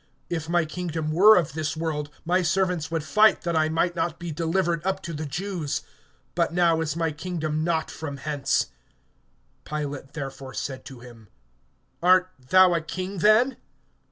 [0.31, 4.17] If my kingdom were of this world, my servants would fight, that I might not
[4.17, 5.83] be delivered up to the Jews;
[6.33, 8.71] but now is my kingdom not from hence.
[9.67, 11.27] (37)Pilate therefore said to him:
[12.01, 13.57] Art thou a king then?